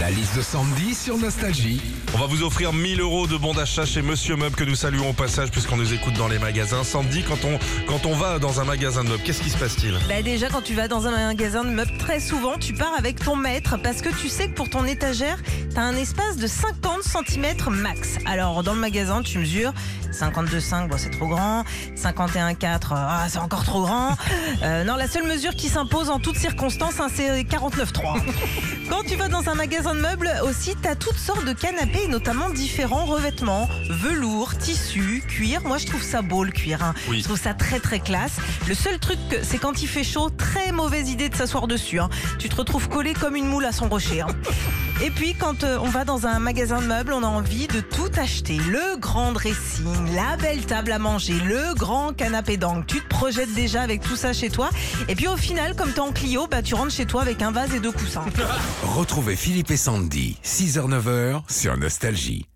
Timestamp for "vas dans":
10.74-11.06, 29.16-29.48